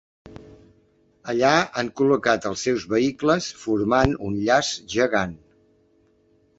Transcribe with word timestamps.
Allà 1.33 1.51
han 1.81 1.91
col·locat 2.01 2.49
els 2.51 2.65
seus 2.69 2.89
vehicles 2.97 3.53
formant 3.67 4.19
un 4.31 4.43
llaç 4.49 4.75
gegant. 4.99 5.41